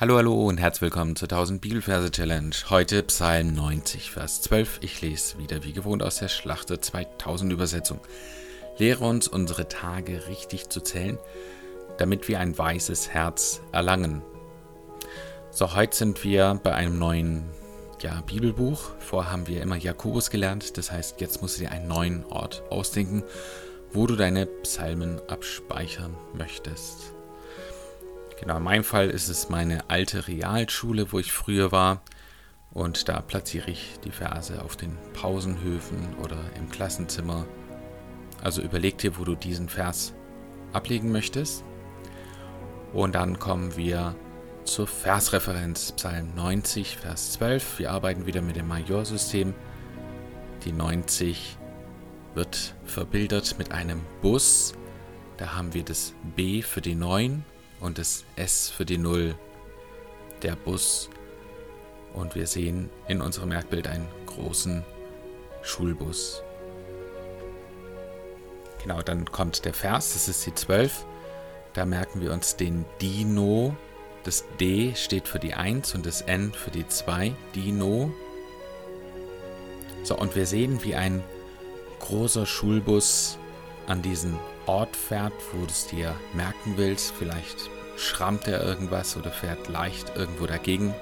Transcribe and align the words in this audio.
Hallo, 0.00 0.16
hallo 0.16 0.48
und 0.48 0.56
herzlich 0.56 0.80
willkommen 0.80 1.14
zur 1.14 1.26
1000 1.30 1.60
Bibelverse 1.60 2.10
Challenge. 2.10 2.56
Heute 2.70 3.02
Psalm 3.02 3.52
90, 3.52 4.12
Vers 4.12 4.40
12. 4.40 4.78
Ich 4.80 5.02
lese 5.02 5.38
wieder 5.38 5.62
wie 5.62 5.74
gewohnt 5.74 6.02
aus 6.02 6.16
der 6.16 6.28
Schlachte 6.28 6.80
2000 6.80 7.52
Übersetzung. 7.52 8.00
Lehre 8.78 9.04
uns 9.04 9.28
unsere 9.28 9.68
Tage 9.68 10.26
richtig 10.26 10.70
zu 10.70 10.80
zählen, 10.80 11.18
damit 11.98 12.28
wir 12.28 12.40
ein 12.40 12.56
weißes 12.56 13.10
Herz 13.10 13.60
erlangen. 13.72 14.22
So, 15.50 15.76
heute 15.76 15.94
sind 15.94 16.24
wir 16.24 16.58
bei 16.62 16.74
einem 16.74 16.98
neuen 16.98 17.44
ja, 18.00 18.22
Bibelbuch. 18.22 18.80
Vorher 19.00 19.30
haben 19.30 19.48
wir 19.48 19.60
immer 19.60 19.76
Jakobus 19.76 20.30
gelernt. 20.30 20.78
Das 20.78 20.90
heißt, 20.90 21.20
jetzt 21.20 21.42
musst 21.42 21.58
du 21.58 21.64
dir 21.64 21.72
einen 21.72 21.88
neuen 21.88 22.24
Ort 22.24 22.62
ausdenken, 22.70 23.22
wo 23.92 24.06
du 24.06 24.16
deine 24.16 24.46
Psalmen 24.46 25.20
abspeichern 25.28 26.16
möchtest. 26.32 27.12
Genau, 28.40 28.56
in 28.56 28.62
meinem 28.62 28.84
Fall 28.84 29.10
ist 29.10 29.28
es 29.28 29.50
meine 29.50 29.90
alte 29.90 30.26
Realschule, 30.26 31.12
wo 31.12 31.18
ich 31.18 31.30
früher 31.30 31.72
war. 31.72 32.00
Und 32.72 33.08
da 33.08 33.20
platziere 33.20 33.70
ich 33.70 33.98
die 34.02 34.10
Verse 34.10 34.62
auf 34.62 34.76
den 34.76 34.96
Pausenhöfen 35.12 36.14
oder 36.22 36.38
im 36.56 36.70
Klassenzimmer. 36.70 37.46
Also 38.42 38.62
überleg 38.62 38.96
dir, 38.96 39.18
wo 39.18 39.24
du 39.24 39.34
diesen 39.34 39.68
Vers 39.68 40.14
ablegen 40.72 41.12
möchtest. 41.12 41.64
Und 42.94 43.14
dann 43.14 43.38
kommen 43.38 43.76
wir 43.76 44.16
zur 44.64 44.86
Versreferenz, 44.86 45.92
Psalm 45.92 46.34
90, 46.34 46.96
Vers 46.96 47.32
12. 47.32 47.80
Wir 47.80 47.90
arbeiten 47.90 48.24
wieder 48.24 48.40
mit 48.40 48.56
dem 48.56 48.68
Majorsystem. 48.68 49.52
Die 50.64 50.72
90 50.72 51.58
wird 52.34 52.74
verbildert 52.84 53.58
mit 53.58 53.72
einem 53.72 54.00
Bus. 54.22 54.72
Da 55.36 55.54
haben 55.56 55.74
wir 55.74 55.82
das 55.82 56.14
B 56.36 56.62
für 56.62 56.80
die 56.80 56.94
9 56.94 57.44
und 57.80 57.98
das 57.98 58.24
S 58.36 58.70
für 58.70 58.84
die 58.84 58.98
0, 58.98 59.34
der 60.42 60.56
Bus. 60.56 61.10
Und 62.12 62.34
wir 62.34 62.46
sehen 62.46 62.90
in 63.08 63.20
unserem 63.20 63.50
Merkbild 63.50 63.86
einen 63.86 64.08
großen 64.26 64.84
Schulbus. 65.62 66.42
Genau, 68.82 69.02
dann 69.02 69.30
kommt 69.30 69.64
der 69.64 69.74
Vers, 69.74 70.14
das 70.14 70.28
ist 70.28 70.46
die 70.46 70.54
12. 70.54 71.04
Da 71.74 71.84
merken 71.84 72.20
wir 72.20 72.32
uns 72.32 72.56
den 72.56 72.84
Dino. 73.00 73.76
Das 74.24 74.44
D 74.58 74.94
steht 74.94 75.28
für 75.28 75.38
die 75.38 75.54
1 75.54 75.94
und 75.94 76.04
das 76.04 76.22
N 76.22 76.52
für 76.52 76.70
die 76.70 76.86
2. 76.86 77.32
Dino. 77.54 78.12
So, 80.02 80.16
und 80.16 80.34
wir 80.34 80.46
sehen, 80.46 80.82
wie 80.82 80.94
ein 80.94 81.22
großer 82.00 82.46
Schulbus 82.46 83.38
an 83.86 84.02
diesen 84.02 84.38
Ort 84.70 84.94
fährt, 84.94 85.32
wo 85.52 85.64
du 85.64 85.70
es 85.72 85.88
dir 85.88 86.14
merken 86.32 86.74
willst. 86.76 87.12
Vielleicht 87.18 87.68
schrammt 87.96 88.46
er 88.46 88.62
irgendwas 88.62 89.16
oder 89.16 89.32
fährt 89.32 89.66
leicht 89.66 90.12
irgendwo 90.14 90.46
dagegen. 90.46 90.94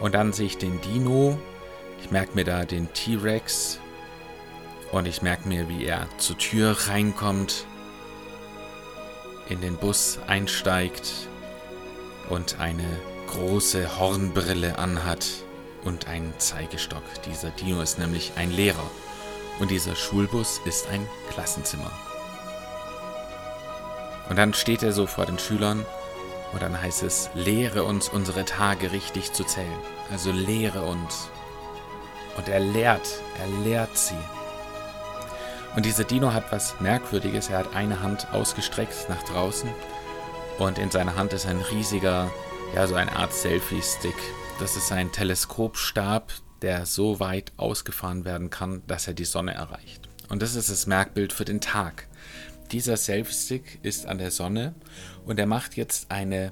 Und 0.00 0.14
dann 0.14 0.32
sehe 0.32 0.46
ich 0.46 0.56
den 0.56 0.80
Dino. 0.80 1.38
Ich 2.00 2.10
merke 2.10 2.34
mir 2.34 2.44
da 2.44 2.64
den 2.64 2.90
T-Rex. 2.94 3.80
Und 4.92 5.06
ich 5.06 5.20
merke 5.20 5.46
mir, 5.46 5.68
wie 5.68 5.84
er 5.84 6.08
zur 6.16 6.38
Tür 6.38 6.74
reinkommt, 6.88 7.66
in 9.50 9.60
den 9.60 9.76
Bus 9.76 10.18
einsteigt 10.26 11.28
und 12.30 12.58
eine 12.58 12.98
große 13.26 13.98
Hornbrille 13.98 14.78
anhat 14.78 15.26
und 15.84 16.08
einen 16.08 16.32
Zeigestock. 16.38 17.04
Dieser 17.26 17.50
Dino 17.50 17.82
ist 17.82 17.98
nämlich 17.98 18.32
ein 18.36 18.50
Lehrer. 18.50 18.90
Und 19.58 19.70
dieser 19.70 19.96
Schulbus 19.96 20.60
ist 20.64 20.88
ein 20.88 21.06
Klassenzimmer. 21.30 21.90
Und 24.28 24.36
dann 24.36 24.54
steht 24.54 24.82
er 24.82 24.92
so 24.92 25.06
vor 25.06 25.26
den 25.26 25.38
Schülern 25.38 25.84
und 26.52 26.62
dann 26.62 26.80
heißt 26.80 27.02
es, 27.02 27.30
lehre 27.34 27.84
uns 27.84 28.08
unsere 28.08 28.44
Tage 28.44 28.92
richtig 28.92 29.32
zu 29.32 29.44
zählen. 29.44 29.78
Also 30.10 30.32
lehre 30.32 30.82
uns. 30.82 31.28
Und 32.36 32.48
er 32.48 32.60
lehrt, 32.60 33.08
er 33.38 33.46
lehrt 33.64 33.96
sie. 33.96 34.18
Und 35.74 35.86
dieser 35.86 36.04
Dino 36.04 36.32
hat 36.32 36.52
was 36.52 36.80
Merkwürdiges. 36.80 37.50
Er 37.50 37.58
hat 37.58 37.74
eine 37.74 38.02
Hand 38.02 38.32
ausgestreckt 38.32 39.08
nach 39.08 39.22
draußen 39.24 39.70
und 40.58 40.78
in 40.78 40.90
seiner 40.90 41.16
Hand 41.16 41.32
ist 41.32 41.46
ein 41.46 41.60
riesiger, 41.60 42.30
ja, 42.74 42.86
so 42.86 42.94
eine 42.94 43.14
Art 43.14 43.32
Selfie-Stick. 43.32 44.16
Das 44.58 44.76
ist 44.76 44.90
ein 44.90 45.12
Teleskopstab, 45.12 46.32
der 46.66 46.84
so 46.84 47.20
weit 47.20 47.52
ausgefahren 47.58 48.24
werden 48.24 48.50
kann, 48.50 48.82
dass 48.88 49.06
er 49.06 49.14
die 49.14 49.24
Sonne 49.24 49.54
erreicht. 49.54 50.08
Und 50.28 50.42
das 50.42 50.56
ist 50.56 50.68
das 50.68 50.88
Merkbild 50.88 51.32
für 51.32 51.44
den 51.44 51.60
Tag. 51.60 52.08
Dieser 52.72 52.96
Selfie-Stick 52.96 53.78
ist 53.84 54.06
an 54.06 54.18
der 54.18 54.32
Sonne 54.32 54.74
und 55.24 55.38
er 55.38 55.46
macht 55.46 55.76
jetzt 55.76 56.10
eine 56.10 56.50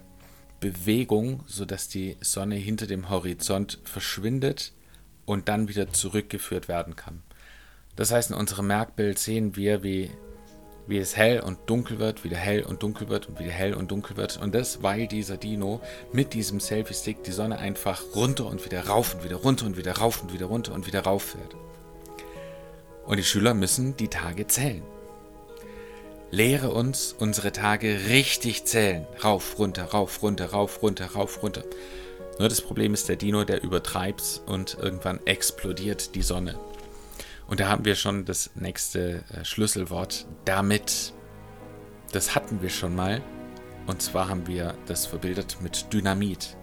Bewegung, 0.60 1.42
sodass 1.48 1.88
die 1.88 2.16
Sonne 2.20 2.54
hinter 2.54 2.86
dem 2.86 3.10
Horizont 3.10 3.80
verschwindet 3.82 4.72
und 5.24 5.48
dann 5.48 5.66
wieder 5.66 5.92
zurückgeführt 5.92 6.68
werden 6.68 6.94
kann. 6.94 7.24
Das 7.96 8.12
heißt, 8.12 8.30
in 8.30 8.36
unserem 8.36 8.68
Merkbild 8.68 9.18
sehen 9.18 9.56
wir, 9.56 9.82
wie, 9.82 10.12
wie 10.86 10.98
es 10.98 11.16
hell 11.16 11.40
und 11.40 11.58
dunkel 11.66 11.98
wird, 11.98 12.24
wieder 12.24 12.36
hell 12.36 12.62
und 12.62 12.82
dunkel 12.82 13.08
wird 13.08 13.28
und 13.28 13.38
wieder 13.38 13.50
hell 13.50 13.74
und 13.74 13.90
dunkel 13.90 14.16
wird. 14.16 14.40
Und 14.40 14.54
das, 14.54 14.82
weil 14.82 15.06
dieser 15.06 15.36
Dino 15.36 15.80
mit 16.12 16.34
diesem 16.34 16.60
Selfie-Stick 16.60 17.22
die 17.24 17.32
Sonne 17.32 17.58
einfach 17.58 18.02
runter 18.14 18.46
und 18.46 18.64
wieder 18.64 18.86
rauf 18.86 19.14
und 19.14 19.24
wieder 19.24 19.36
runter 19.36 19.66
und 19.66 19.76
wieder 19.76 19.92
rauf 19.92 20.22
und 20.22 20.32
wieder 20.32 20.46
runter 20.46 20.74
und 20.74 20.86
wieder 20.86 21.00
rauf 21.00 21.22
fährt. 21.22 21.56
Und 23.06 23.18
die 23.18 23.24
Schüler 23.24 23.54
müssen 23.54 23.96
die 23.96 24.08
Tage 24.08 24.46
zählen. 24.46 24.82
Lehre 26.30 26.70
uns 26.72 27.14
unsere 27.18 27.52
Tage 27.52 28.08
richtig 28.08 28.64
zählen. 28.64 29.06
Rauf, 29.22 29.58
runter, 29.58 29.84
rauf, 29.84 30.22
runter, 30.22 30.46
rauf, 30.46 30.82
runter, 30.82 31.06
rauf, 31.06 31.42
runter. 31.42 31.62
Nur 32.38 32.48
das 32.48 32.60
Problem 32.60 32.94
ist 32.94 33.08
der 33.08 33.16
Dino, 33.16 33.44
der 33.44 33.62
übertreibt 33.62 34.42
und 34.46 34.76
irgendwann 34.80 35.20
explodiert 35.26 36.14
die 36.16 36.22
Sonne. 36.22 36.58
Und 37.46 37.60
da 37.60 37.68
haben 37.68 37.84
wir 37.84 37.94
schon 37.94 38.24
das 38.24 38.50
nächste 38.54 39.24
äh, 39.32 39.44
Schlüsselwort. 39.44 40.26
Damit. 40.44 41.12
Das 42.12 42.34
hatten 42.34 42.62
wir 42.62 42.70
schon 42.70 42.94
mal. 42.94 43.20
Und 43.86 44.00
zwar 44.00 44.28
haben 44.28 44.46
wir 44.46 44.74
das 44.86 45.06
verbildert 45.06 45.58
mit 45.60 45.92
Dynamit. 45.92 46.56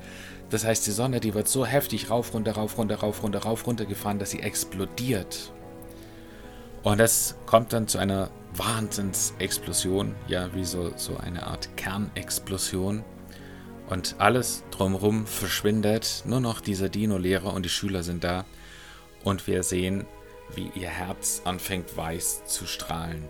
Das 0.50 0.66
heißt, 0.66 0.86
die 0.88 0.92
Sonne, 0.92 1.20
die 1.20 1.34
wird 1.34 1.48
so 1.48 1.66
heftig 1.66 2.10
rauf, 2.10 2.34
runter, 2.34 2.54
rauf, 2.54 2.78
runter, 2.78 2.96
rauf, 2.96 3.24
runter, 3.24 3.40
rauf, 3.40 3.66
runter 3.68 3.86
gefahren, 3.86 4.20
dass 4.20 4.32
sie 4.32 4.42
explodiert. 4.42 5.54
Und 6.84 7.00
das 7.00 7.36
kommt 7.46 7.74
dann 7.74 7.88
zu 7.88 8.00
einer 8.00 8.32
Wahnsinnsexplosion, 8.56 10.16
ja, 10.28 10.54
wie 10.54 10.66
so, 10.66 10.92
so 10.98 11.16
eine 11.18 11.46
Art 11.46 11.70
Kernexplosion. 11.78 13.04
Und 13.90 14.16
alles 14.18 14.64
drumherum 14.72 15.26
verschwindet. 15.26 16.24
Nur 16.26 16.40
noch 16.40 16.60
dieser 16.60 16.90
Dino-Lehrer 16.90 17.54
und 17.54 17.64
die 17.64 17.70
Schüler 17.70 18.04
sind 18.04 18.24
da. 18.24 18.46
Und 19.24 19.48
wir 19.48 19.64
sehen, 19.64 20.06
wie 20.56 20.72
ihr 20.76 20.90
Herz 20.90 21.42
anfängt 21.46 21.96
weiß 21.96 22.46
zu 22.46 22.66
strahlen. 22.66 23.24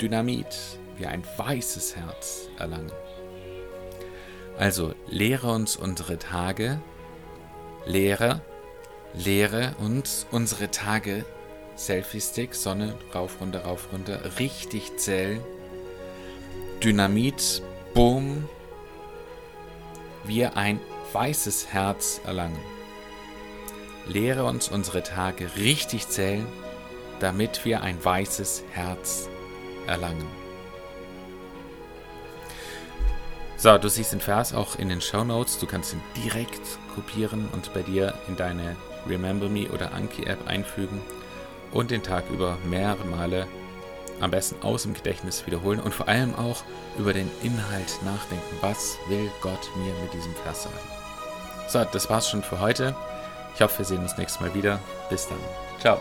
Dynamit, 0.00 0.78
wie 0.96 1.06
ein 1.06 1.24
weißes 1.36 1.96
Herz 1.96 2.48
erlangen. 2.58 2.92
Also 4.58 4.94
lehre 5.06 5.52
uns 5.52 5.76
unsere 5.76 6.18
Tage, 6.18 6.80
lehre, 7.86 8.40
lehre 9.14 9.74
uns 9.78 10.26
unsere 10.30 10.70
Tage 10.70 11.24
Selfie-Stick, 11.76 12.54
Sonne, 12.54 12.94
rauf, 13.14 13.40
runter, 13.40 13.64
rauf, 13.64 13.88
runter, 13.92 14.38
richtig 14.38 14.96
zählen. 14.98 15.40
Dynamit, 16.82 17.62
Boom, 17.94 18.48
wir 20.24 20.56
ein 20.56 20.80
weißes 21.12 21.72
Herz 21.72 22.20
erlangen. 22.24 22.71
Lehre 24.06 24.44
uns 24.44 24.68
unsere 24.68 25.02
Tage 25.02 25.48
richtig 25.56 26.08
zählen, 26.08 26.46
damit 27.20 27.64
wir 27.64 27.82
ein 27.82 28.04
weißes 28.04 28.64
Herz 28.72 29.28
erlangen. 29.86 30.26
So, 33.56 33.78
du 33.78 33.88
siehst 33.88 34.12
den 34.12 34.20
Vers 34.20 34.54
auch 34.54 34.76
in 34.76 34.88
den 34.88 35.00
Show 35.00 35.22
Notes. 35.22 35.58
Du 35.58 35.66
kannst 35.66 35.92
ihn 35.92 36.02
direkt 36.16 36.60
kopieren 36.96 37.48
und 37.52 37.72
bei 37.72 37.82
dir 37.82 38.14
in 38.26 38.34
deine 38.34 38.74
Remember 39.06 39.48
Me 39.48 39.68
oder 39.70 39.92
Anki 39.92 40.24
App 40.24 40.48
einfügen 40.48 41.00
und 41.70 41.92
den 41.92 42.02
Tag 42.02 42.24
über 42.30 42.58
mehrere 42.64 43.04
Male 43.04 43.46
am 44.20 44.30
besten 44.30 44.62
aus 44.62 44.82
dem 44.82 44.94
Gedächtnis 44.94 45.46
wiederholen 45.46 45.80
und 45.80 45.94
vor 45.94 46.08
allem 46.08 46.34
auch 46.34 46.64
über 46.98 47.12
den 47.12 47.30
Inhalt 47.42 47.98
nachdenken. 48.04 48.56
Was 48.60 48.96
will 49.08 49.30
Gott 49.40 49.70
mir 49.76 49.92
mit 50.02 50.12
diesem 50.12 50.34
Vers 50.42 50.64
sagen? 50.64 50.74
So, 51.68 51.84
das 51.84 52.10
war's 52.10 52.28
schon 52.28 52.42
für 52.42 52.60
heute. 52.60 52.94
Ich 53.54 53.60
hoffe, 53.60 53.78
wir 53.78 53.84
sehen 53.84 54.02
uns 54.02 54.16
nächstes 54.16 54.40
Mal 54.40 54.54
wieder. 54.54 54.78
Bis 55.10 55.28
dann. 55.28 55.38
Ciao. 55.80 56.00